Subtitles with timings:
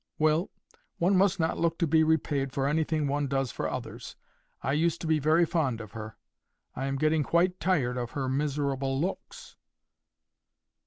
[0.17, 0.49] Well,
[0.97, 4.15] one must not look to be repaid for anything one does for others.
[4.63, 6.17] I used to be very fond of her:
[6.75, 9.57] I am getting quite tired of her miserable looks."